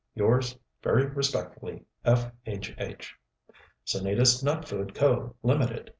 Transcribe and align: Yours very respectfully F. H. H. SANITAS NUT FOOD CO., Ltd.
Yours 0.15 0.57
very 0.81 1.05
respectfully 1.05 1.83
F. 2.03 2.31
H. 2.47 2.73
H. 2.79 3.13
SANITAS 3.85 4.43
NUT 4.43 4.67
FOOD 4.67 4.95
CO., 4.95 5.35
Ltd. 5.43 5.89